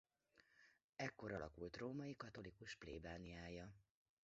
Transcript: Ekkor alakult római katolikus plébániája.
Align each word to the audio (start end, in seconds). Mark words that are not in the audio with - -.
Ekkor 0.95 1.31
alakult 1.31 1.77
római 1.77 2.15
katolikus 2.15 2.75
plébániája. 2.75 3.73